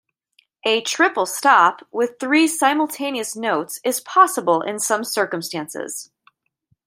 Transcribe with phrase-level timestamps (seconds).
[0.65, 6.09] A "triple stop" with three simultaneous notes is possible in some circumstances.